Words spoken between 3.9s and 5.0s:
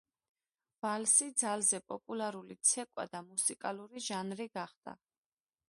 ჟანრი გახდა.